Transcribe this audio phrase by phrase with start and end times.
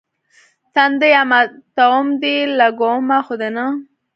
[0.73, 3.65] تنديه ماتوم دي، لګومه خو دې نه.